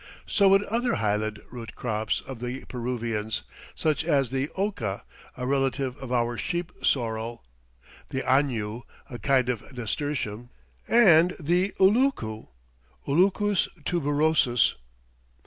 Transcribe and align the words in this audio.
So 0.25 0.47
would 0.49 0.63
other 0.63 0.95
highland 0.95 1.43
root 1.51 1.75
crops 1.75 2.21
of 2.21 2.39
the 2.39 2.65
Peruvians, 2.65 3.43
such 3.75 4.03
as 4.03 4.31
the 4.31 4.49
oca, 4.57 5.03
a 5.37 5.45
relative 5.45 5.95
of 5.97 6.11
our 6.11 6.39
sheep 6.39 6.71
sorrel, 6.81 7.43
the 8.09 8.21
añu, 8.23 8.81
a 9.11 9.19
kind 9.19 9.47
of 9.47 9.61
nasturtium, 9.77 10.49
and 10.87 11.35
the 11.39 11.75
ullucu 11.79 12.47
(ullucus 13.07 13.67
tuberosus). 13.85 14.73